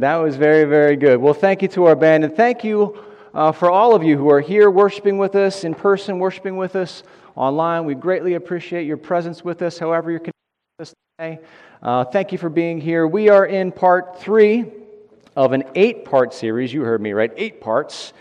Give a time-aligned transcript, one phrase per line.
[0.00, 1.16] That was very, very good.
[1.20, 3.02] Well, thank you to our band, and thank you
[3.34, 6.76] uh, for all of you who are here worshiping with us, in person, worshiping with
[6.76, 7.02] us
[7.34, 7.84] online.
[7.84, 10.32] We greatly appreciate your presence with us, however you're connected
[10.78, 11.40] with us today.
[11.82, 13.08] Uh, thank you for being here.
[13.08, 14.66] We are in part three
[15.34, 16.72] of an eight part series.
[16.72, 18.12] You heard me right, eight parts.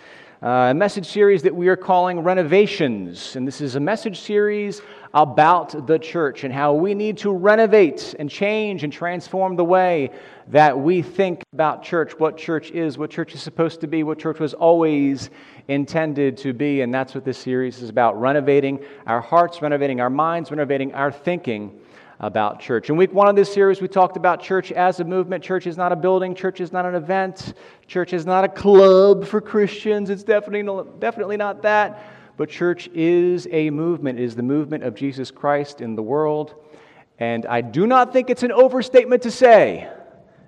[0.41, 3.35] Uh, a message series that we are calling Renovations.
[3.35, 4.81] And this is a message series
[5.13, 10.11] about the church and how we need to renovate and change and transform the way
[10.47, 14.19] that we think about church, what church is, what church is supposed to be, what
[14.19, 15.29] church was always
[15.67, 16.81] intended to be.
[16.81, 21.11] And that's what this series is about renovating our hearts, renovating our minds, renovating our
[21.11, 21.79] thinking
[22.19, 22.89] about church.
[22.89, 25.43] In week one of this series, we talked about church as a movement.
[25.43, 27.53] Church is not a building, church is not an event,
[27.87, 30.09] church is not a club for Christians.
[30.09, 32.16] It's definitely, definitely not that.
[32.37, 36.53] But church is a movement, it is the movement of Jesus Christ in the world.
[37.19, 39.89] And I do not think it's an overstatement to say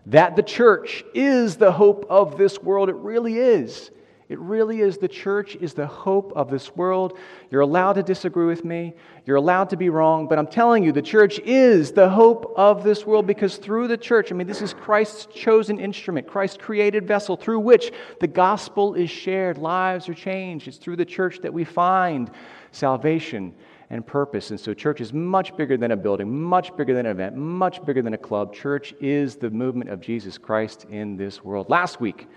[0.05, 2.89] that the church is the hope of this world.
[2.89, 3.89] It really is.
[4.29, 4.99] It really is.
[4.99, 7.17] The church is the hope of this world.
[7.49, 8.94] You're allowed to disagree with me.
[9.25, 10.27] You're allowed to be wrong.
[10.27, 13.97] But I'm telling you, the church is the hope of this world because through the
[13.97, 18.94] church, I mean, this is Christ's chosen instrument, Christ's created vessel through which the gospel
[18.94, 19.58] is shared.
[19.58, 20.67] Lives are changed.
[20.67, 22.30] It's through the church that we find
[22.71, 23.55] salvation
[23.89, 24.52] and purpose.
[24.52, 27.83] And so, church is much bigger than a building, much bigger than an event, much
[27.83, 28.53] bigger than a club.
[28.53, 31.67] Church is the movement of Jesus Christ in this world.
[31.67, 32.27] Last week,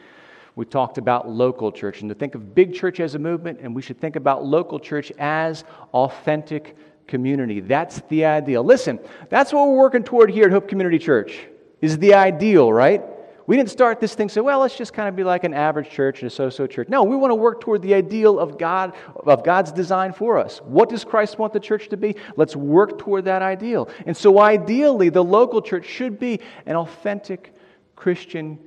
[0.54, 3.74] we talked about local church and to think of big church as a movement, and
[3.74, 5.64] we should think about local church as
[5.94, 7.60] authentic community.
[7.60, 8.62] That's the ideal.
[8.62, 11.38] Listen, that's what we're working toward here at Hope Community Church,
[11.80, 13.02] is the ideal, right?
[13.46, 15.90] We didn't start this thing, so well, let's just kind of be like an average
[15.90, 16.88] church, and a so-so church.
[16.88, 20.58] No, we want to work toward the ideal of God, of God's design for us.
[20.58, 22.14] What does Christ want the church to be?
[22.36, 23.88] Let's work toward that ideal.
[24.06, 27.52] And so ideally, the local church should be an authentic
[27.96, 28.58] Christian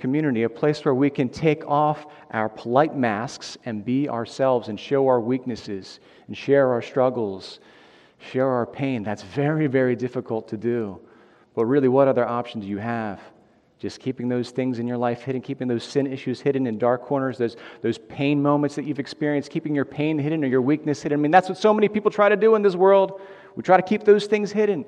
[0.00, 4.80] community, a place where we can take off our polite masks and be ourselves and
[4.80, 7.60] show our weaknesses and share our struggles,
[8.18, 9.02] share our pain.
[9.04, 10.98] That's very, very difficult to do.
[11.54, 13.20] But really, what other option do you have?
[13.78, 17.02] Just keeping those things in your life hidden, keeping those sin issues hidden in dark
[17.02, 21.02] corners, those, those pain moments that you've experienced, keeping your pain hidden or your weakness
[21.02, 21.18] hidden.
[21.18, 23.20] I mean, that's what so many people try to do in this world.
[23.56, 24.84] We try to keep those things hidden.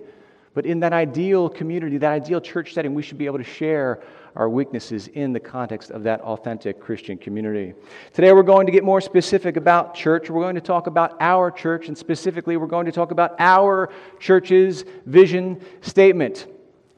[0.55, 4.03] But in that ideal community, that ideal church setting, we should be able to share
[4.37, 7.75] our weaknesses in the context of that authentic Christian community.
[8.13, 10.31] Today, we're going to get more specific about church.
[10.31, 13.91] We're going to talk about our church, and specifically, we're going to talk about our
[14.19, 16.47] church's vision statement.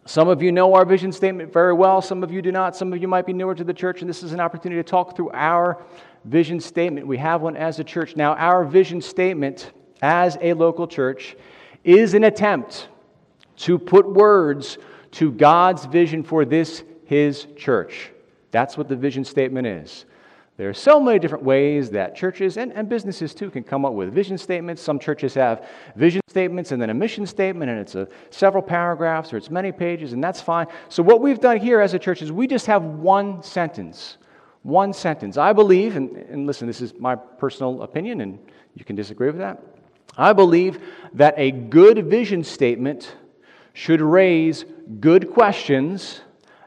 [0.07, 2.77] Some of you know our vision statement very well, some of you do not.
[2.77, 4.89] Some of you might be newer to the church, and this is an opportunity to
[4.89, 5.83] talk through our
[6.25, 7.07] vision statement.
[7.07, 8.15] We have one as a church.
[8.15, 9.73] Now, our vision statement
[10.03, 11.37] as a local church
[11.85, 12.89] is an attempt
[13.57, 14.79] to put words
[15.13, 18.11] to God's vision for this his church.
[18.51, 20.05] That's what the vision statement is.
[20.57, 23.93] There are so many different ways that churches and, and businesses too can come up
[23.93, 24.81] with vision statements.
[24.81, 25.67] Some churches have
[25.97, 29.73] vision statements and then a mission statement, and it's a, several paragraphs or it's many
[29.73, 30.69] pages, and that's fine.
[30.89, 34.19] So, what we've done here as a church is we just have one sentence.
[34.63, 35.37] One sentence.
[35.37, 38.39] I believe, and, and listen, this is my personal opinion, and
[38.77, 39.61] you can disagree with that.
[40.17, 40.81] I believe
[41.15, 43.17] that a good vision statement
[43.73, 44.65] should raise
[45.01, 46.21] good questions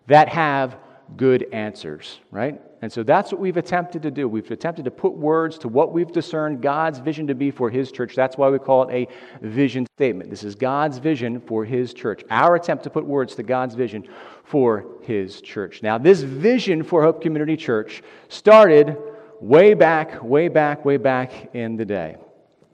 [0.07, 0.78] that have
[1.16, 2.62] good answers, right?
[2.81, 4.28] And so that's what we've attempted to do.
[4.28, 7.91] We've attempted to put words to what we've discerned God's vision to be for His
[7.91, 8.16] church.
[8.16, 10.29] That's why we call it a vision statement.
[10.29, 12.23] This is God's vision for His church.
[12.29, 14.07] Our attempt to put words to God's vision
[14.44, 15.81] for His church.
[15.81, 18.97] Now, this vision for Hope Community Church started
[19.40, 22.17] way back, way back, way back in the day.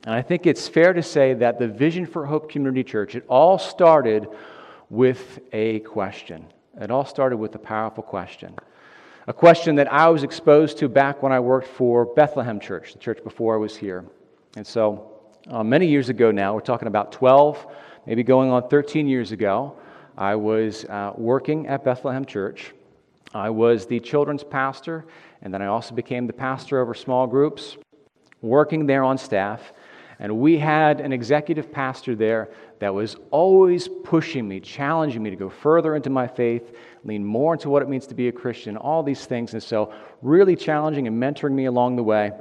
[0.06, 3.24] And I think it's fair to say that the vision for Hope Community Church, it
[3.30, 4.28] all started
[4.90, 6.46] with a question.
[6.80, 8.56] It all started with a powerful question.
[9.28, 13.00] A question that I was exposed to back when I worked for Bethlehem Church, the
[13.00, 14.06] church before I was here.
[14.56, 15.12] And so,
[15.48, 17.68] uh, many years ago now, we're talking about 12,
[18.08, 19.76] maybe going on 13 years ago,
[20.18, 22.74] I was uh, working at Bethlehem Church.
[23.36, 25.06] I was the children's pastor,
[25.44, 27.78] and then I also became the pastor over small groups,
[28.42, 29.74] working there on staff.
[30.24, 32.50] And we had an executive pastor there
[32.80, 36.74] that was always pushing me, challenging me to go further into my faith,
[37.04, 39.52] lean more into what it means to be a Christian, all these things.
[39.52, 42.32] And so, really challenging and mentoring me along the way.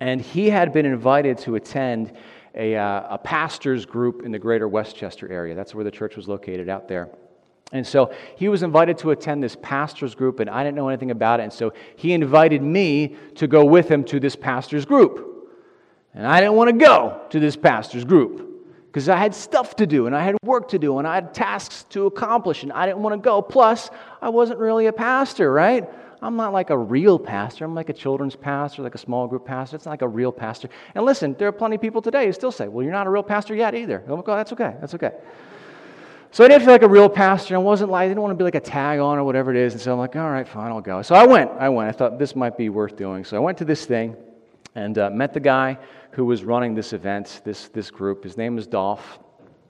[0.00, 2.12] And he had been invited to attend
[2.54, 5.54] a, uh, a pastor's group in the greater Westchester area.
[5.54, 7.08] That's where the church was located out there.
[7.72, 11.10] And so he was invited to attend this pastor's group, and I didn't know anything
[11.10, 11.44] about it.
[11.44, 15.33] And so he invited me to go with him to this pastor's group.
[16.14, 18.54] And I didn't want to go to this pastor's group
[18.86, 21.34] because I had stuff to do and I had work to do and I had
[21.34, 23.42] tasks to accomplish and I didn't want to go.
[23.42, 23.90] Plus,
[24.22, 25.88] I wasn't really a pastor, right?
[26.22, 27.64] I'm not like a real pastor.
[27.64, 29.76] I'm like a children's pastor, like a small group pastor.
[29.76, 30.68] It's not like a real pastor.
[30.94, 33.10] And listen, there are plenty of people today who still say, well, you're not a
[33.10, 34.02] real pastor yet either.
[34.08, 34.76] Oh, that's okay.
[34.80, 35.12] That's okay.
[36.30, 37.56] So I didn't feel like a real pastor.
[37.56, 39.56] I wasn't like, I didn't want to be like a tag on or whatever it
[39.56, 39.72] is.
[39.74, 41.02] And so I'm like, all right, fine, I'll go.
[41.02, 41.50] So I went.
[41.58, 41.88] I went.
[41.88, 43.24] I thought this might be worth doing.
[43.24, 44.16] So I went to this thing
[44.74, 45.78] and uh, met the guy
[46.14, 48.22] who was running this event, this, this group.
[48.22, 49.18] His name is Dolph.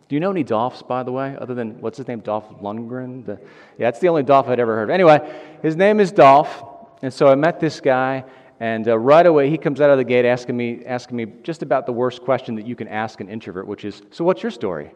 [0.08, 3.24] Do you know any Dolphs, by the way, other than, what's his name, Dolph Lundgren?
[3.24, 3.40] The,
[3.78, 4.90] yeah, it's the only Dolph I'd ever heard of.
[4.90, 5.18] Anyway,
[5.62, 6.64] his name is Dolph.
[7.02, 8.24] And so I met this guy,
[8.60, 11.62] and uh, right away he comes out of the gate asking me, asking me just
[11.62, 14.52] about the worst question that you can ask an introvert, which is, So what's your
[14.52, 14.92] story?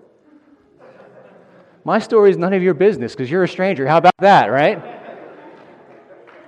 [1.84, 3.86] My story is none of your business because you're a stranger.
[3.86, 4.82] How about that, right?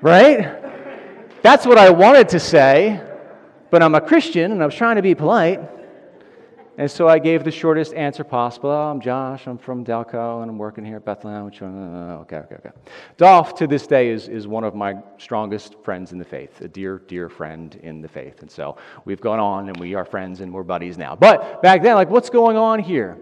[0.03, 1.43] Right?
[1.43, 3.01] That's what I wanted to say,
[3.71, 5.61] but I'm a Christian and I was trying to be polite.
[6.81, 8.71] And so I gave the shortest answer possible.
[8.71, 9.47] Oh, I'm Josh.
[9.47, 11.45] I'm from Delco, and I'm working here at Bethlehem.
[11.45, 11.77] Which one?
[11.77, 12.71] Uh, okay, okay, okay.
[13.19, 16.69] Dolph, to this day, is, is one of my strongest friends in the faith, a
[16.69, 18.41] dear, dear friend in the faith.
[18.41, 21.15] And so we've gone on, and we are friends, and we're buddies now.
[21.15, 23.19] But back then, like, what's going on here?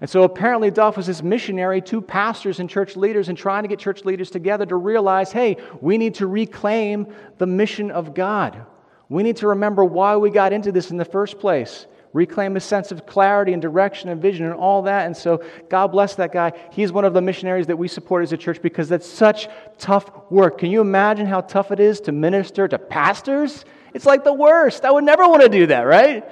[0.00, 3.68] And so apparently, Dolph was this missionary to pastors and church leaders and trying to
[3.68, 8.64] get church leaders together to realize hey, we need to reclaim the mission of God.
[9.12, 12.60] We need to remember why we got into this in the first place reclaim a
[12.60, 15.06] sense of clarity and direction and vision and all that.
[15.06, 16.52] And so, God bless that guy.
[16.70, 19.48] He's one of the missionaries that we support as a church because that's such
[19.78, 20.58] tough work.
[20.58, 23.64] Can you imagine how tough it is to minister to pastors?
[23.94, 24.84] It's like the worst.
[24.84, 26.24] I would never want to do that, right?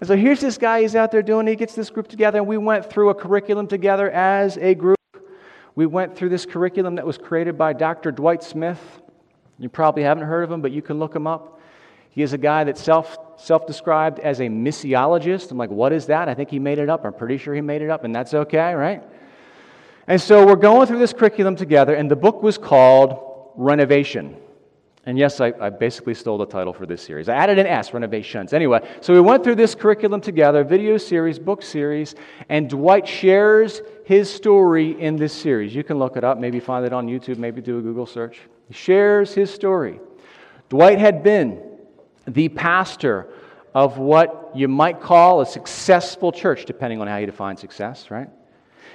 [0.00, 2.46] And so here's this guy, he's out there doing, he gets this group together, and
[2.46, 4.96] we went through a curriculum together as a group.
[5.74, 8.12] We went through this curriculum that was created by Dr.
[8.12, 8.80] Dwight Smith.
[9.58, 11.55] You probably haven't heard of him, but you can look him up.
[12.16, 15.50] He is a guy that self self described as a missiologist.
[15.50, 16.30] I'm like, what is that?
[16.30, 17.04] I think he made it up.
[17.04, 19.02] I'm pretty sure he made it up, and that's okay, right?
[20.08, 24.38] And so we're going through this curriculum together, and the book was called Renovation.
[25.04, 27.28] And yes, I, I, basically stole the title for this series.
[27.28, 28.52] I added an S, Renovations.
[28.52, 32.14] Anyway, so we went through this curriculum together, video series, book series,
[32.48, 35.74] and Dwight shares his story in this series.
[35.74, 38.40] You can look it up, maybe find it on YouTube, maybe do a Google search.
[38.68, 40.00] He shares his story.
[40.70, 41.65] Dwight had been
[42.26, 43.28] the pastor
[43.74, 48.28] of what you might call a successful church, depending on how you define success, right?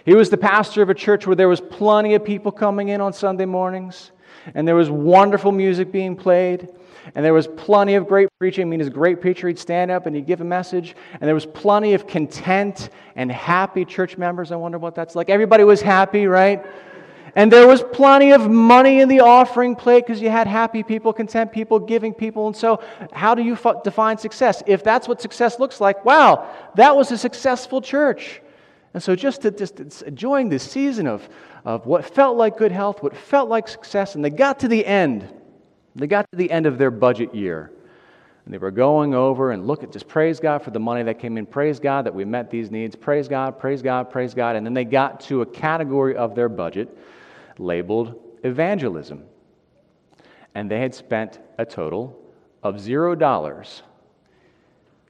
[0.05, 3.01] He was the pastor of a church where there was plenty of people coming in
[3.01, 4.11] on Sunday mornings,
[4.55, 6.67] and there was wonderful music being played,
[7.13, 8.63] and there was plenty of great preaching.
[8.63, 11.27] I mean, as a great preacher, he'd stand up and he'd give a message, and
[11.27, 14.51] there was plenty of content and happy church members.
[14.51, 15.29] I wonder what that's like.
[15.29, 16.65] Everybody was happy, right?
[17.35, 21.13] And there was plenty of money in the offering plate because you had happy people,
[21.13, 22.47] content people, giving people.
[22.47, 22.83] And so,
[23.13, 24.61] how do you f- define success?
[24.67, 28.41] If that's what success looks like, wow, that was a successful church.
[28.93, 31.27] And so, just, to, just enjoying this season of,
[31.63, 34.85] of what felt like good health, what felt like success, and they got to the
[34.85, 35.27] end.
[35.95, 37.71] They got to the end of their budget year.
[38.45, 41.19] And they were going over and look at just praise God for the money that
[41.19, 41.45] came in.
[41.45, 42.95] Praise God that we met these needs.
[42.95, 44.55] Praise God, praise God, praise God.
[44.55, 46.97] And then they got to a category of their budget
[47.61, 49.23] labeled evangelism.
[50.55, 52.19] And they had spent a total
[52.63, 53.83] of zero dollars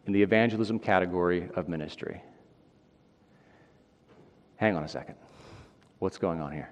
[0.05, 2.21] in the evangelism category of ministry.
[4.57, 5.15] Hang on a second.
[5.99, 6.69] What's going on here?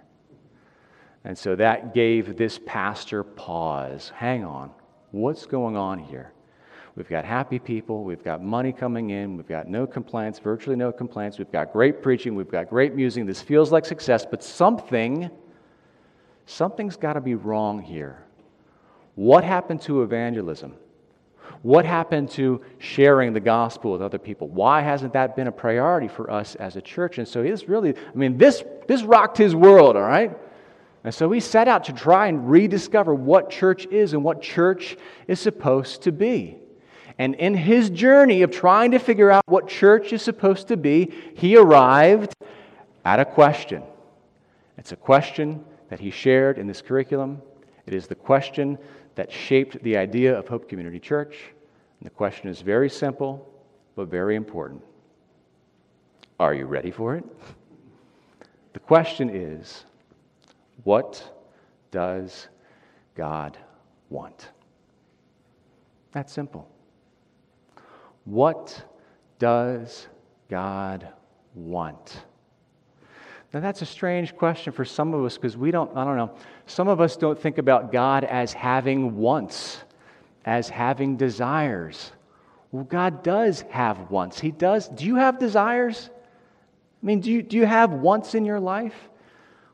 [1.23, 4.11] And so that gave this pastor pause.
[4.15, 4.71] Hang on.
[5.11, 6.31] What's going on here?
[6.95, 8.03] We've got happy people.
[8.03, 9.37] We've got money coming in.
[9.37, 11.37] We've got no complaints, virtually no complaints.
[11.37, 12.35] We've got great preaching.
[12.35, 13.25] We've got great music.
[13.25, 15.29] This feels like success, but something
[16.49, 18.23] something's got to be wrong here.
[19.15, 20.75] What happened to evangelism?
[21.61, 24.47] What happened to sharing the gospel with other people?
[24.47, 27.17] Why hasn't that been a priority for us as a church?
[27.17, 30.37] And so he's really, I mean, this, this rocked his world, all right?
[31.03, 34.97] And so he set out to try and rediscover what church is and what church
[35.27, 36.57] is supposed to be.
[37.17, 41.11] And in his journey of trying to figure out what church is supposed to be,
[41.35, 42.33] he arrived
[43.03, 43.83] at a question.
[44.77, 47.41] It's a question that he shared in this curriculum.
[47.85, 48.77] It is the question
[49.15, 51.35] that shaped the idea of Hope Community Church.
[51.99, 53.47] And the question is very simple,
[53.95, 54.81] but very important.
[56.39, 57.25] Are you ready for it?
[58.73, 59.85] The question is
[60.83, 61.21] what
[61.91, 62.47] does
[63.15, 63.57] God
[64.09, 64.49] want?
[66.11, 66.69] That's simple.
[68.25, 68.83] What
[69.37, 70.07] does
[70.49, 71.07] God
[71.55, 72.25] want?
[73.53, 76.31] Now, that's a strange question for some of us because we don't, I don't know,
[76.67, 79.83] some of us don't think about God as having wants,
[80.45, 82.11] as having desires.
[82.71, 84.39] Well, God does have wants.
[84.39, 84.87] He does.
[84.87, 86.11] Do you have desires?
[87.01, 88.93] I mean, do you, do you have wants in your life?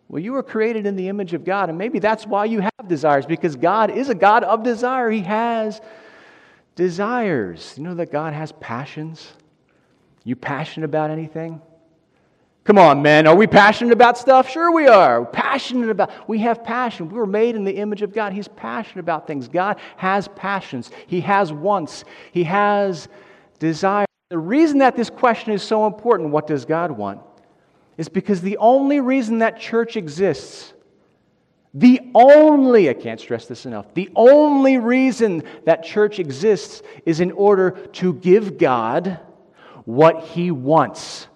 [0.08, 2.88] Well, you were created in the image of God, and maybe that's why you have
[2.88, 5.10] desires, because God is a God of desire.
[5.10, 5.82] He has
[6.76, 7.74] desires.
[7.76, 9.34] You know that God has passions?
[10.24, 11.62] You passionate about anything?
[12.66, 13.28] Come on, men.
[13.28, 14.50] Are we passionate about stuff?
[14.50, 15.22] Sure, we are.
[15.22, 16.28] We're passionate about.
[16.28, 17.10] We have passion.
[17.10, 18.34] We were made in the image of God.
[18.34, 19.48] He's passionate about things.
[19.48, 20.90] God has passions.
[21.06, 22.06] He has wants.
[22.32, 23.08] He has
[23.60, 24.08] desires.
[24.32, 27.22] The reason that this question is so important, what does God want,
[28.00, 30.74] is because the only reason that church exists,
[31.76, 37.32] the only, I can't stress this enough, the only reason that church exists is in
[37.32, 39.20] order to give God
[39.84, 41.28] what He wants.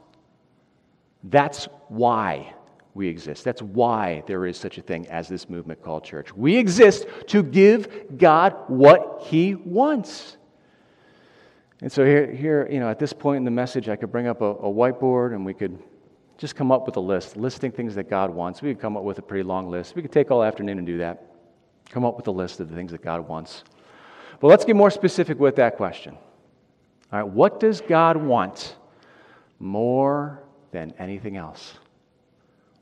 [1.23, 2.53] That's why
[2.93, 3.43] we exist.
[3.43, 6.33] That's why there is such a thing as this movement called church.
[6.35, 10.37] We exist to give God what He wants.
[11.81, 14.27] And so here, here you know, at this point in the message, I could bring
[14.27, 15.79] up a, a whiteboard and we could
[16.37, 18.61] just come up with a list, listing things that God wants.
[18.61, 19.95] We could come up with a pretty long list.
[19.95, 21.23] We could take all afternoon and do that.
[21.89, 23.63] Come up with a list of the things that God wants.
[24.39, 26.17] But let's get more specific with that question.
[27.11, 28.75] All right, what does God want
[29.59, 31.73] more than anything else?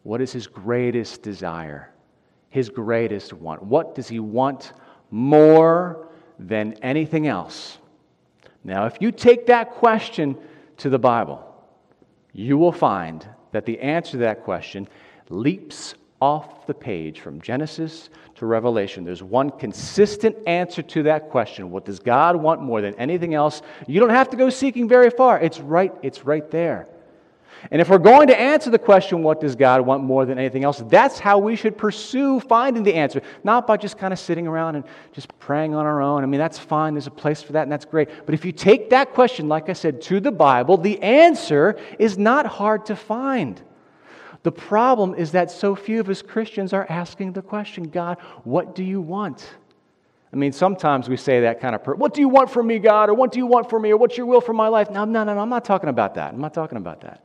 [0.03, 1.91] What is his greatest desire?
[2.49, 3.63] His greatest want?
[3.63, 4.73] What does he want
[5.11, 6.07] more
[6.39, 7.77] than anything else?
[8.63, 10.37] Now, if you take that question
[10.77, 11.43] to the Bible,
[12.33, 14.87] you will find that the answer to that question
[15.29, 19.03] leaps off the page from Genesis to Revelation.
[19.03, 21.69] There's one consistent answer to that question.
[21.69, 23.61] What does God want more than anything else?
[23.87, 25.39] You don't have to go seeking very far.
[25.39, 26.87] It's right, it's right there.
[27.71, 30.63] And if we're going to answer the question, what does God want more than anything
[30.63, 33.21] else, that's how we should pursue finding the answer.
[33.43, 36.23] Not by just kind of sitting around and just praying on our own.
[36.23, 36.93] I mean, that's fine.
[36.93, 38.09] There's a place for that, and that's great.
[38.25, 42.17] But if you take that question, like I said, to the Bible, the answer is
[42.17, 43.61] not hard to find.
[44.43, 48.75] The problem is that so few of us Christians are asking the question God, what
[48.75, 49.55] do you want?
[50.31, 52.79] I mean, sometimes we say that kind of, per- what do you want from me,
[52.79, 53.09] God?
[53.09, 53.91] Or what do you want from me?
[53.91, 54.91] Or what's your will for my life?
[54.91, 56.33] No, no, no, no, I'm not talking about that.
[56.33, 57.23] I'm not talking about that.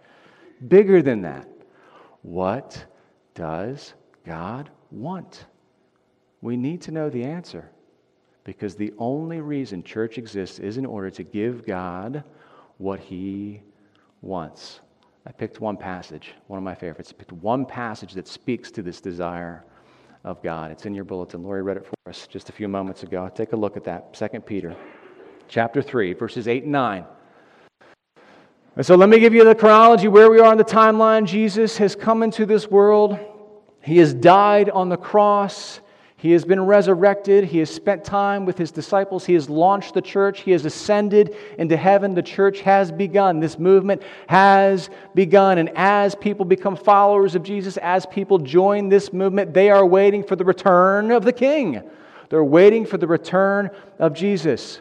[0.68, 1.48] Bigger than that.
[2.22, 2.84] What
[3.34, 5.46] does God want?
[6.40, 7.70] We need to know the answer
[8.44, 12.24] because the only reason church exists is in order to give God
[12.78, 13.62] what He
[14.20, 14.80] wants.
[15.26, 17.12] I picked one passage, one of my favorites.
[17.14, 19.64] I picked one passage that speaks to this desire
[20.24, 20.70] of God.
[20.72, 21.42] It's in your bulletin.
[21.42, 23.30] Lori read it for us just a few moments ago.
[23.32, 24.14] Take a look at that.
[24.14, 24.76] 2 Peter
[25.48, 27.04] chapter 3, verses 8 and 9.
[28.74, 31.26] And so let me give you the chronology where we are in the timeline.
[31.26, 33.18] Jesus has come into this world.
[33.82, 35.80] He has died on the cross.
[36.16, 37.44] He has been resurrected.
[37.44, 39.26] He has spent time with his disciples.
[39.26, 40.40] He has launched the church.
[40.40, 42.14] He has ascended into heaven.
[42.14, 43.40] The church has begun.
[43.40, 45.58] This movement has begun.
[45.58, 50.22] And as people become followers of Jesus, as people join this movement, they are waiting
[50.22, 51.82] for the return of the King.
[52.30, 54.80] They're waiting for the return of Jesus.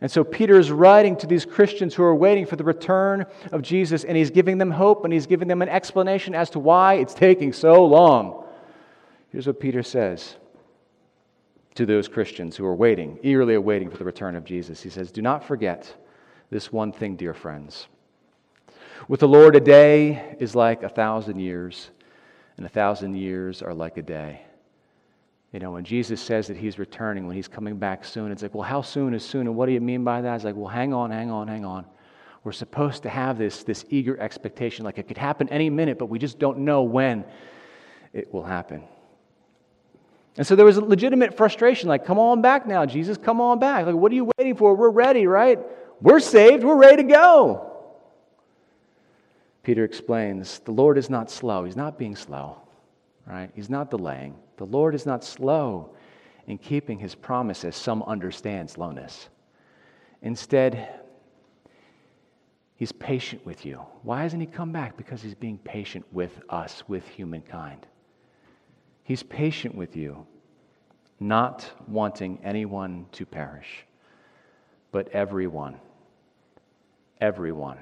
[0.00, 3.62] And so Peter is writing to these Christians who are waiting for the return of
[3.62, 6.94] Jesus, and he's giving them hope and he's giving them an explanation as to why
[6.94, 8.44] it's taking so long.
[9.30, 10.36] Here's what Peter says
[11.74, 14.82] to those Christians who are waiting, eagerly awaiting for the return of Jesus.
[14.82, 15.92] He says, Do not forget
[16.50, 17.88] this one thing, dear friends.
[19.08, 21.90] With the Lord, a day is like a thousand years,
[22.56, 24.42] and a thousand years are like a day.
[25.54, 28.56] You know, when Jesus says that he's returning, when he's coming back soon, it's like,
[28.56, 29.46] well, how soon is soon?
[29.46, 30.34] And what do you mean by that?
[30.34, 31.86] It's like, well, hang on, hang on, hang on.
[32.42, 36.06] We're supposed to have this, this eager expectation, like it could happen any minute, but
[36.06, 37.24] we just don't know when
[38.12, 38.82] it will happen.
[40.36, 43.60] And so there was a legitimate frustration, like, come on back now, Jesus, come on
[43.60, 43.86] back.
[43.86, 44.74] Like, what are you waiting for?
[44.74, 45.60] We're ready, right?
[46.00, 47.70] We're saved, we're ready to go.
[49.62, 52.58] Peter explains the Lord is not slow, he's not being slow
[53.26, 53.50] right?
[53.54, 54.34] He's not delaying.
[54.56, 55.94] The Lord is not slow
[56.46, 59.28] in keeping his promise as some understand slowness.
[60.22, 60.88] Instead,
[62.76, 63.80] he's patient with you.
[64.02, 64.96] Why hasn't he come back?
[64.96, 67.86] Because he's being patient with us, with humankind.
[69.02, 70.26] He's patient with you,
[71.20, 73.84] not wanting anyone to perish,
[74.92, 75.76] but everyone,
[77.20, 77.78] everyone,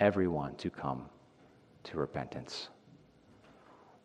[0.00, 1.06] everyone to come
[1.84, 2.68] to repentance.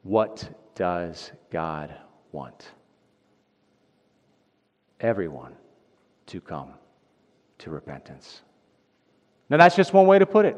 [0.05, 1.91] What does God
[2.31, 2.69] want?
[4.99, 5.53] Everyone
[6.27, 6.69] to come
[7.57, 8.41] to repentance.
[9.49, 10.57] Now, that's just one way to put it.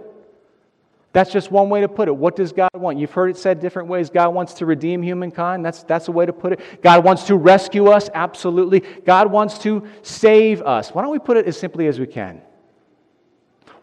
[1.14, 2.16] That's just one way to put it.
[2.16, 3.00] What does God want?
[3.00, 4.10] You've heard it said different ways.
[4.10, 5.64] God wants to redeem humankind.
[5.64, 6.82] That's, that's a way to put it.
[6.82, 8.10] God wants to rescue us.
[8.14, 8.82] Absolutely.
[9.06, 10.90] God wants to save us.
[10.90, 12.42] Why don't we put it as simply as we can?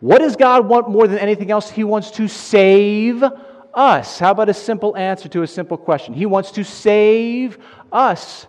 [0.00, 1.70] What does God want more than anything else?
[1.70, 3.24] He wants to save
[3.74, 4.18] us.
[4.18, 6.14] How about a simple answer to a simple question?
[6.14, 7.58] He wants to save
[7.92, 8.46] us.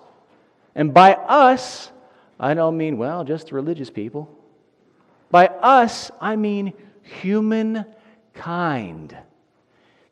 [0.75, 1.91] And by us,
[2.39, 4.29] I don't mean, well, just religious people.
[5.32, 7.86] By us, I mean humankind.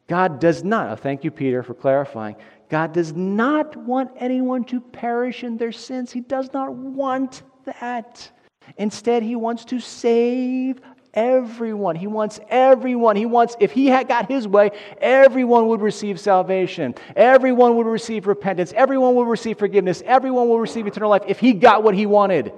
[0.08, 2.36] God does not, oh, thank you, Peter, for clarifying.
[2.70, 6.12] God does not want anyone to perish in their sins.
[6.12, 8.30] He does not want that.
[8.78, 10.82] Instead, He wants to save
[11.14, 11.96] everyone.
[11.96, 13.16] He wants everyone.
[13.16, 16.96] He wants, if He had got His way, everyone would receive salvation.
[17.16, 18.74] Everyone would receive repentance.
[18.76, 20.02] Everyone would receive forgiveness.
[20.06, 22.54] Everyone will receive eternal life if He got what He wanted.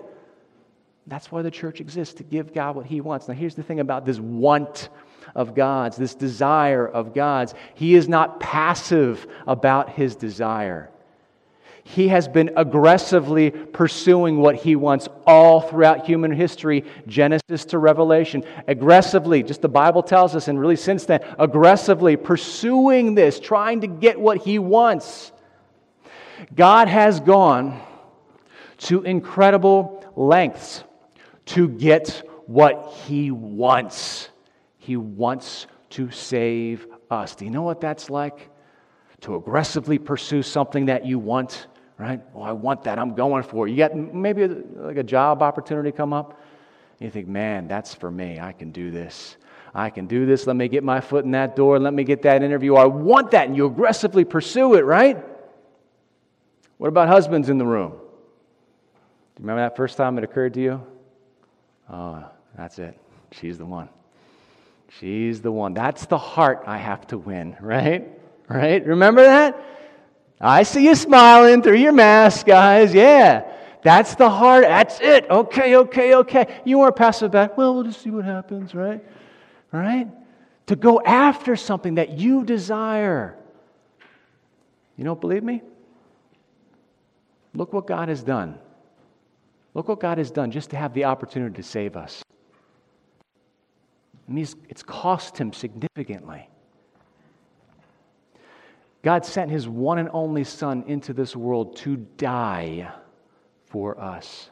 [1.07, 3.27] That's why the church exists, to give God what He wants.
[3.27, 4.89] Now, here's the thing about this want
[5.35, 7.53] of God's, this desire of God's.
[7.75, 10.89] He is not passive about His desire.
[11.87, 18.43] He has been aggressively pursuing what he wants all throughout human history, Genesis to Revelation.
[18.67, 23.87] Aggressively, just the Bible tells us, and really since then, aggressively pursuing this, trying to
[23.87, 25.31] get what he wants.
[26.55, 27.79] God has gone
[28.79, 30.83] to incredible lengths
[31.45, 34.29] to get what he wants.
[34.79, 37.35] He wants to save us.
[37.35, 38.49] Do you know what that's like?
[39.21, 42.21] To aggressively pursue something that you want, right?
[42.33, 42.99] Oh, I want that.
[42.99, 43.71] I'm going for it.
[43.71, 46.41] You get maybe like a job opportunity come up.
[46.99, 48.39] you think, man, that's for me.
[48.39, 49.37] I can do this.
[49.73, 50.47] I can do this.
[50.47, 51.79] Let me get my foot in that door.
[51.79, 52.75] Let me get that interview.
[52.75, 53.47] I want that.
[53.47, 55.23] And you aggressively pursue it, right?
[56.77, 57.91] What about husbands in the room?
[57.91, 60.81] Do you remember that first time it occurred to you?
[61.91, 62.25] Oh,
[62.57, 62.97] that's it.
[63.31, 63.89] She's the one.
[64.99, 65.73] She's the one.
[65.73, 68.07] That's the heart I have to win, right?
[68.47, 68.85] Right?
[68.85, 69.74] Remember that?
[70.39, 72.93] I see you smiling through your mask, guys.
[72.93, 73.51] Yeah.
[73.83, 74.63] That's the heart.
[74.63, 75.29] That's it.
[75.29, 76.61] Okay, okay, okay.
[76.65, 77.57] You weren't passive back.
[77.57, 79.03] Well, we'll just see what happens, right?
[79.71, 80.07] Right?
[80.67, 83.37] To go after something that you desire.
[84.97, 85.61] You don't believe me?
[87.53, 88.57] Look what God has done.
[89.75, 92.23] Look what God has done just to have the opportunity to save us.
[94.27, 96.49] And it's cost him significantly.
[99.05, 102.91] God sent his one and only Son into this world to die
[103.67, 104.49] for us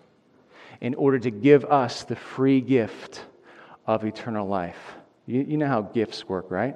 [0.79, 3.25] in order to give us the free gift
[3.87, 4.77] of eternal life.
[5.25, 6.75] You, you know how gifts work, right?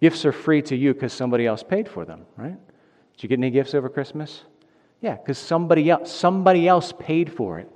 [0.00, 2.58] Gifts are free to you because somebody else paid for them, right?
[3.12, 4.42] Did you get any gifts over Christmas?
[5.00, 7.70] Yeah, because somebody else, somebody else paid for it.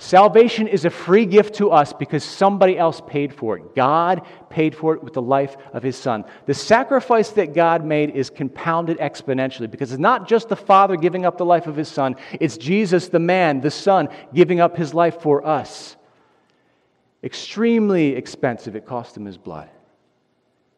[0.00, 3.74] Salvation is a free gift to us because somebody else paid for it.
[3.74, 6.24] God paid for it with the life of his son.
[6.46, 11.26] The sacrifice that God made is compounded exponentially because it's not just the Father giving
[11.26, 14.94] up the life of his son, it's Jesus, the man, the Son, giving up his
[14.94, 15.96] life for us.
[17.24, 18.76] Extremely expensive.
[18.76, 19.68] It cost him his blood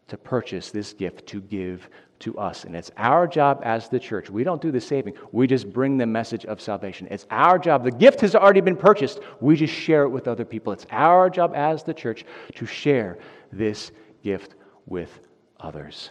[0.08, 2.64] to purchase this gift to give to us.
[2.64, 4.30] And it's our job as the church.
[4.30, 7.08] We don't do the saving, we just bring the message of salvation.
[7.10, 7.82] It's our job.
[7.82, 10.72] The gift has already been purchased, we just share it with other people.
[10.72, 13.18] It's our job as the church to share
[13.52, 13.90] this
[14.22, 14.54] gift
[14.86, 15.20] with
[15.58, 16.10] others.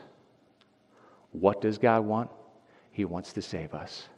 [1.32, 2.30] What does God want?
[2.92, 4.10] He wants to save us.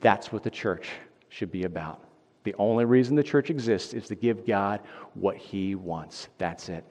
[0.00, 0.88] That's what the church
[1.28, 2.02] should be about.
[2.44, 4.80] The only reason the church exists is to give God
[5.14, 6.28] what He wants.
[6.38, 6.84] That's it.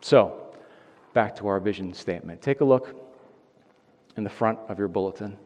[0.00, 0.45] So,
[1.16, 2.42] back to our vision statement.
[2.42, 2.94] Take a look
[4.18, 5.38] in the front of your bulletin.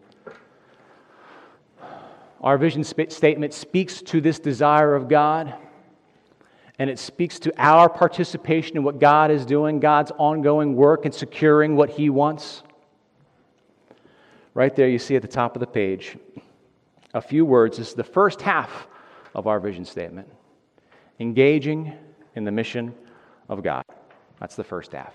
[2.41, 5.55] Our vision sp- statement speaks to this desire of God,
[6.81, 11.13] and it speaks to our participation in what God is doing, God's ongoing work in
[11.13, 12.65] securing what He wants.
[14.55, 16.19] Right there, you see at the top of the page
[17.15, 17.79] a few words.
[17.79, 18.89] This is the first half
[19.37, 20.27] of our vision statement
[21.21, 21.93] engaging
[22.35, 22.93] in the mission
[23.49, 23.85] of God.
[24.41, 25.15] That's the first half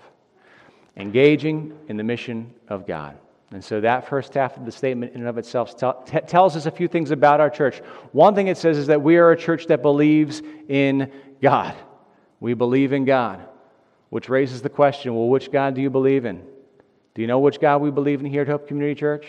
[0.96, 3.18] engaging in the mission of God.
[3.52, 6.70] And so that first half of the statement, in and of itself, tells us a
[6.70, 7.78] few things about our church.
[8.12, 11.76] One thing it says is that we are a church that believes in God.
[12.40, 13.46] We believe in God,
[14.10, 16.44] which raises the question well, which God do you believe in?
[17.14, 19.26] Do you know which God we believe in here at Hope Community Church?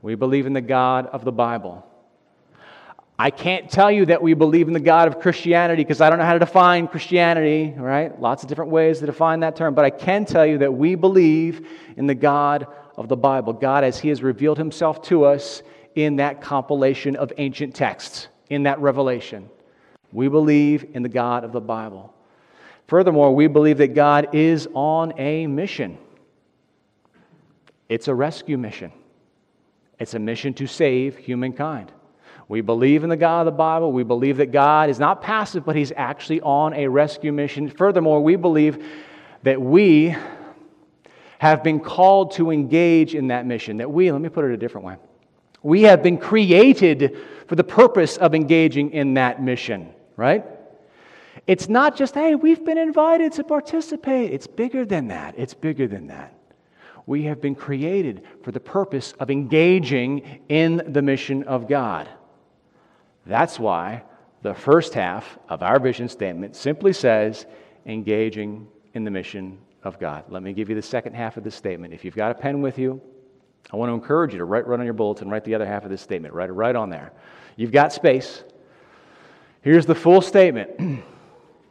[0.00, 1.86] We believe in the God of the Bible.
[3.20, 6.18] I can't tell you that we believe in the God of Christianity because I don't
[6.18, 8.18] know how to define Christianity, right?
[8.18, 9.74] Lots of different ways to define that term.
[9.74, 13.84] But I can tell you that we believe in the God of the Bible, God
[13.84, 15.62] as He has revealed Himself to us
[15.96, 19.50] in that compilation of ancient texts, in that revelation.
[20.12, 22.14] We believe in the God of the Bible.
[22.88, 25.98] Furthermore, we believe that God is on a mission.
[27.90, 28.92] It's a rescue mission,
[29.98, 31.92] it's a mission to save humankind.
[32.50, 33.92] We believe in the God of the Bible.
[33.92, 37.70] We believe that God is not passive, but He's actually on a rescue mission.
[37.70, 38.84] Furthermore, we believe
[39.44, 40.16] that we
[41.38, 43.76] have been called to engage in that mission.
[43.76, 44.96] That we, let me put it a different way,
[45.62, 50.44] we have been created for the purpose of engaging in that mission, right?
[51.46, 54.32] It's not just, hey, we've been invited to participate.
[54.32, 55.36] It's bigger than that.
[55.38, 56.34] It's bigger than that.
[57.06, 62.08] We have been created for the purpose of engaging in the mission of God.
[63.30, 64.02] That's why
[64.42, 67.46] the first half of our vision statement simply says,
[67.86, 70.24] engaging in the mission of God.
[70.28, 71.94] Let me give you the second half of the statement.
[71.94, 73.00] If you've got a pen with you,
[73.72, 75.84] I want to encourage you to write right on your bulletin, write the other half
[75.84, 77.12] of this statement, write it right on there.
[77.54, 78.42] You've got space.
[79.62, 81.04] Here's the full statement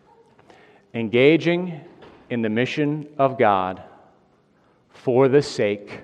[0.94, 1.82] engaging
[2.30, 3.84] in the mission of God
[4.92, 6.04] for the sake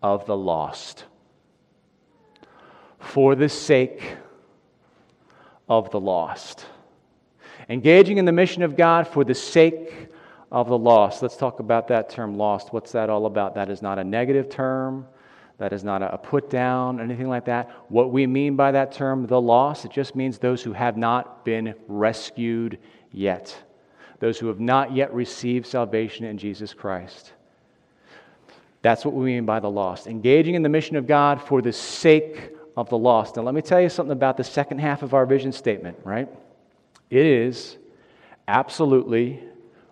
[0.00, 1.06] of the lost.
[3.00, 4.16] For the sake
[5.68, 6.66] of the lost.
[7.68, 10.08] Engaging in the mission of God for the sake
[10.52, 11.22] of the lost.
[11.22, 12.72] Let's talk about that term lost.
[12.72, 13.54] What's that all about?
[13.54, 15.06] That is not a negative term.
[15.58, 17.70] That is not a put down, anything like that.
[17.88, 21.44] What we mean by that term, the lost, it just means those who have not
[21.44, 22.78] been rescued
[23.12, 23.56] yet,
[24.18, 27.32] those who have not yet received salvation in Jesus Christ.
[28.82, 30.08] That's what we mean by the lost.
[30.08, 33.36] Engaging in the mission of God for the sake of the lost.
[33.36, 36.28] Now, let me tell you something about the second half of our vision statement, right?
[37.10, 37.76] It is
[38.48, 39.42] absolutely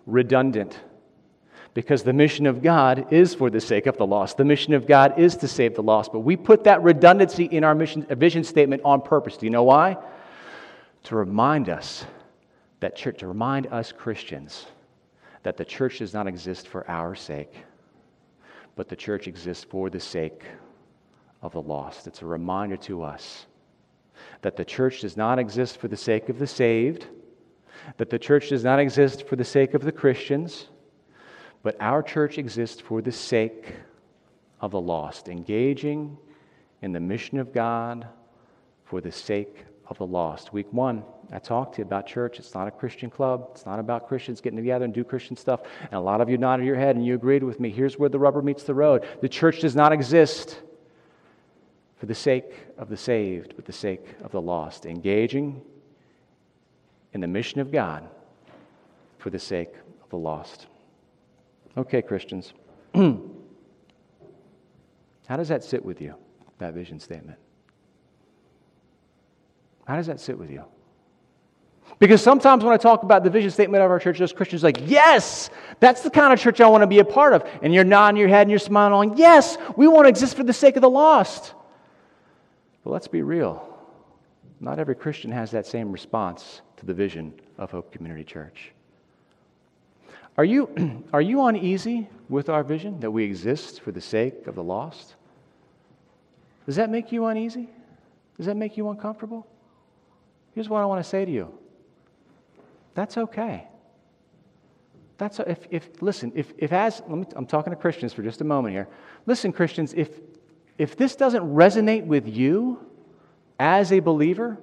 [0.05, 0.79] redundant
[1.73, 4.37] because the mission of God is for the sake of the lost.
[4.37, 6.11] The mission of God is to save the lost.
[6.11, 9.37] But we put that redundancy in our mission, uh, vision statement on purpose.
[9.37, 9.97] Do you know why?
[11.03, 12.05] To remind us
[12.79, 14.67] that church, to remind us Christians
[15.43, 17.53] that the church does not exist for our sake,
[18.75, 20.43] but the church exists for the sake
[21.43, 22.07] of the lost.
[22.07, 23.45] It's a reminder to us
[24.41, 27.05] that the church does not exist for the sake of the saved,
[27.97, 30.69] that the church does not exist for the sake of the Christians,
[31.61, 33.75] but our church exists for the sake
[34.61, 36.17] of the lost, engaging
[36.81, 38.07] in the mission of God
[38.85, 40.53] for the sake of the lost.
[40.53, 42.39] Week one, I talked to you about church.
[42.39, 43.49] It's not a Christian club.
[43.51, 45.61] It's not about Christians getting together and do Christian stuff.
[45.81, 47.69] And a lot of you nodded your head and you agreed with me.
[47.69, 49.05] Here's where the rubber meets the road.
[49.21, 50.61] The church does not exist
[52.03, 55.61] for the sake of the saved, but the sake of the lost, engaging
[57.13, 58.09] in the mission of God
[59.19, 60.67] for the sake of the lost.
[61.77, 62.51] Okay, Christians.
[62.93, 63.21] How
[65.37, 66.15] does that sit with you,
[66.57, 67.37] that vision statement?
[69.87, 70.65] How does that sit with you?
[71.99, 74.67] Because sometimes when I talk about the vision statement of our church, those Christians are
[74.67, 77.49] like, yes, that's the kind of church I want to be a part of.
[77.61, 80.51] And you're nodding your head and you're smiling, yes, we want to exist for the
[80.51, 81.53] sake of the lost.
[82.83, 83.69] But let's be real.
[84.59, 88.71] Not every Christian has that same response to the vision of Hope Community Church.
[90.37, 94.55] Are you, are you uneasy with our vision that we exist for the sake of
[94.55, 95.15] the lost?
[96.65, 97.69] Does that make you uneasy?
[98.37, 99.45] Does that make you uncomfortable?
[100.55, 101.53] Here's what I want to say to you
[102.95, 103.67] that's okay.
[105.17, 108.43] That's if, if listen, if, if as me, I'm talking to Christians for just a
[108.43, 108.87] moment here.
[109.25, 110.09] Listen, Christians, if
[110.77, 112.79] if this doesn't resonate with you
[113.59, 114.57] as a believer,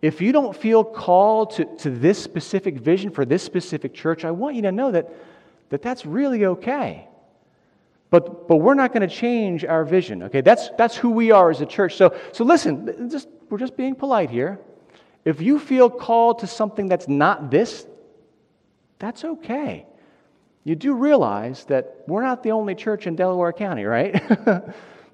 [0.00, 4.30] if you don't feel called to, to this specific vision for this specific church, I
[4.30, 5.10] want you to know that,
[5.70, 7.08] that that's really okay.
[8.10, 10.40] But, but we're not going to change our vision, okay?
[10.40, 11.96] That's, that's who we are as a church.
[11.96, 14.60] So, so listen, just, we're just being polite here.
[15.24, 17.86] If you feel called to something that's not this,
[18.98, 19.84] that's okay.
[20.64, 24.22] You do realize that we're not the only church in Delaware County, right?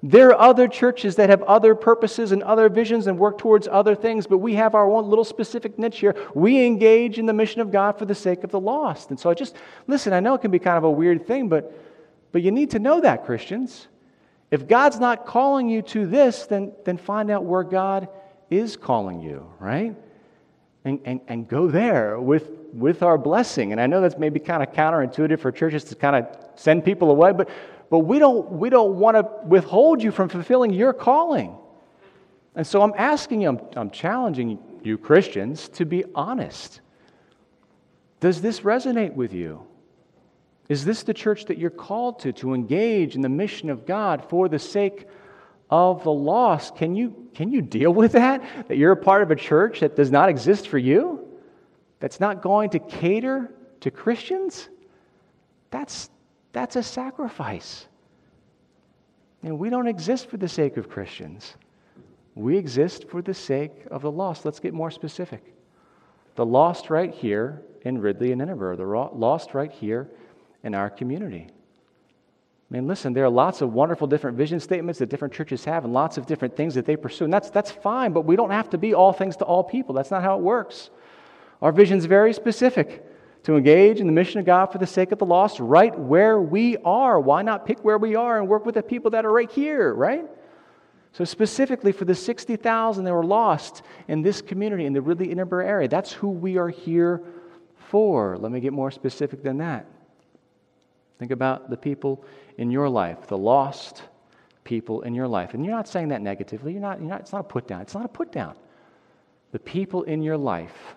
[0.07, 3.95] There are other churches that have other purposes and other visions and work towards other
[3.95, 6.15] things, but we have our own little specific niche here.
[6.35, 9.09] We engage in the mission of God for the sake of the lost.
[9.09, 9.55] And so I just,
[9.87, 11.73] listen, I know it can be kind of a weird thing, but,
[12.31, 13.87] but you need to know that, Christians.
[14.51, 18.07] If God's not calling you to this, then, then find out where God
[18.51, 19.95] is calling you, right?
[20.83, 23.71] And, and, and go there with, with our blessing.
[23.71, 27.09] And I know that's maybe kind of counterintuitive for churches to kind of send people
[27.09, 27.49] away, but
[27.89, 31.55] but we don't, we don't want to withhold you from fulfilling your calling.
[32.55, 36.81] And so I'm asking you, I'm, I'm challenging you, Christians, to be honest.
[38.19, 39.65] Does this resonate with you?
[40.67, 44.23] Is this the church that you're called to, to engage in the mission of God
[44.29, 45.07] for the sake
[45.69, 46.75] of the lost?
[46.75, 48.67] Can you, can you deal with that?
[48.67, 51.27] That you're a part of a church that does not exist for you?
[51.99, 54.69] That's not going to cater to Christians?
[55.69, 56.09] That's,
[56.55, 57.85] that's a sacrifice.
[59.43, 61.55] And we don't exist for the sake of Christians.
[62.33, 64.45] We exist for the sake of the lost.
[64.45, 65.53] Let's get more specific.
[66.35, 70.09] The lost right here in Ridley and Nineveh, the lost right here
[70.63, 71.47] in our community.
[71.49, 75.83] I mean, listen, there are lots of wonderful different vision statements that different churches have
[75.83, 77.25] and lots of different things that they pursue.
[77.25, 79.93] And that's, that's fine, but we don't have to be all things to all people.
[79.93, 80.89] That's not how it works.
[81.61, 83.05] Our vision is very specific
[83.45, 86.41] to engage in the mission of God for the sake of the lost right where
[86.41, 87.19] we are.
[87.19, 89.93] Why not pick where we are and work with the people that are right here,
[89.93, 90.25] right?
[91.11, 95.67] So, specifically for the 60,000 that were lost in this community, in the Ridley Edinburgh
[95.67, 97.21] area, that's who we are here
[97.89, 98.35] for.
[98.35, 99.85] Let me get more specific than that.
[101.19, 102.25] Think about the people
[102.57, 104.01] in your life, the lost
[104.63, 105.53] people in your life.
[105.53, 106.71] And you're not saying that negatively.
[106.71, 107.81] You're not, you're not, it's not a put down.
[107.81, 108.55] It's not a put down.
[109.51, 110.95] The people in your life,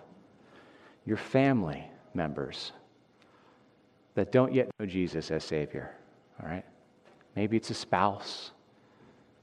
[1.05, 1.85] your family
[2.19, 2.73] members
[4.15, 5.95] that don't yet know Jesus as Savior.
[6.41, 6.65] All right?
[7.37, 8.51] Maybe it's a spouse.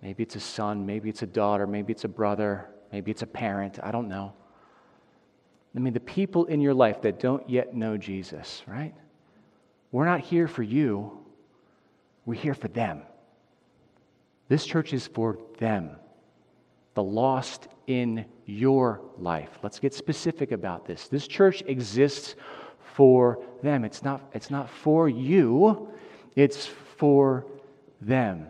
[0.03, 0.85] Maybe it's a son.
[0.85, 1.67] Maybe it's a daughter.
[1.67, 2.69] Maybe it's a brother.
[2.93, 3.79] Maybe it's a parent.
[3.83, 4.35] I don't know.
[5.75, 8.95] I mean, the people in your life that don't yet know Jesus, right?
[9.93, 11.19] We're not here for you,
[12.25, 13.03] we're here for them.
[14.49, 15.97] This church is for them,
[16.95, 19.51] the lost in your life.
[19.63, 21.09] Let's get specific about this.
[21.09, 22.37] This church exists
[22.97, 23.85] for them.
[23.85, 25.87] It's not, it's not for you,
[26.35, 27.45] it's for
[28.01, 28.47] them.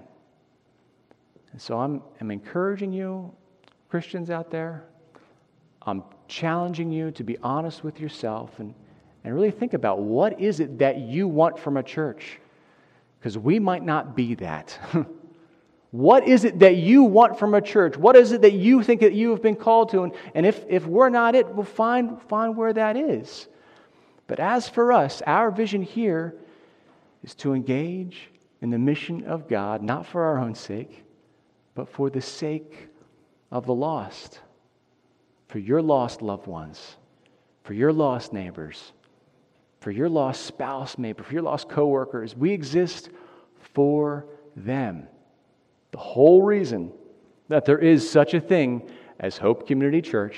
[1.50, 3.34] And so I'm, I'm encouraging you,
[3.88, 4.84] Christians out there,
[5.82, 8.72] I'm challenging you to be honest with yourself and,
[9.24, 12.38] and really think about what is it that you want from a church?
[13.18, 14.78] Because we might not be that.
[15.90, 17.96] what is it that you want from a church?
[17.96, 20.04] What is it that you think that you have been called to?
[20.04, 23.48] And, and if, if we're not it, we'll find, find where that is.
[24.26, 26.34] But as for us, our vision here
[27.22, 31.04] is to engage in the mission of God, not for our own sake,
[31.74, 32.88] but for the sake
[33.50, 34.40] of the lost
[35.48, 36.96] for your lost loved ones,
[37.62, 38.92] for your lost neighbors,
[39.80, 42.36] for your lost spouse, maybe, for your lost coworkers.
[42.36, 43.10] We exist
[43.74, 45.06] for them.
[45.92, 46.92] The whole reason
[47.48, 48.88] that there is such a thing
[49.20, 50.36] as Hope Community Church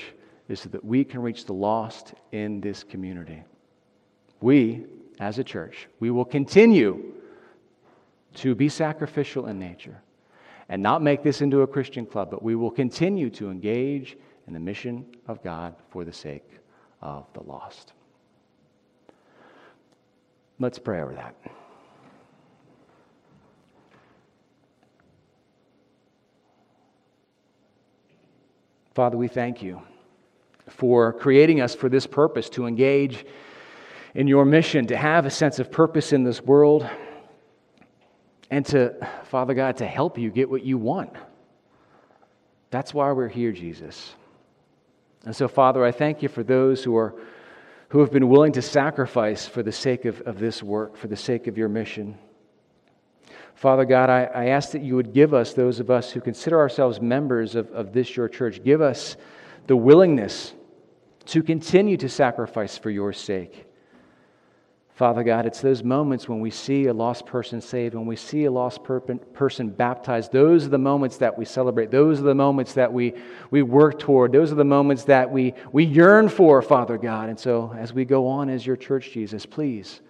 [0.48, 3.42] is so that we can reach the lost in this community.
[4.40, 4.84] We,
[5.18, 7.12] as a church, we will continue
[8.34, 10.00] to be sacrificial in nature
[10.68, 14.52] and not make this into a Christian club, but we will continue to engage in
[14.52, 16.48] the mission of God for the sake
[17.02, 17.92] of the lost.
[20.60, 21.34] Let's pray over that.
[28.94, 29.80] Father, we thank you
[30.68, 33.24] for creating us for this purpose to engage
[34.14, 36.88] in your mission, to have a sense of purpose in this world,
[38.50, 38.94] and to,
[39.24, 41.12] Father God, to help you get what you want.
[42.70, 44.14] That's why we're here, Jesus.
[45.24, 47.14] And so, Father, I thank you for those who are
[47.90, 51.16] who have been willing to sacrifice for the sake of, of this work, for the
[51.16, 52.18] sake of your mission.
[53.54, 56.58] Father God, I, I ask that you would give us, those of us who consider
[56.58, 59.16] ourselves members of, of this, your church, give us
[59.66, 60.52] the willingness
[61.26, 63.64] to continue to sacrifice for your sake.
[64.98, 68.46] Father God, it's those moments when we see a lost person saved, when we see
[68.46, 70.32] a lost per- person baptized.
[70.32, 71.92] Those are the moments that we celebrate.
[71.92, 73.14] Those are the moments that we,
[73.52, 74.32] we work toward.
[74.32, 77.28] Those are the moments that we, we yearn for, Father God.
[77.28, 80.00] And so, as we go on as your church, Jesus, please,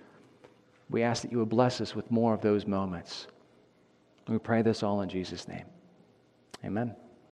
[0.88, 3.26] we ask that you would bless us with more of those moments.
[4.26, 5.66] We pray this all in Jesus' name.
[6.64, 6.96] Amen.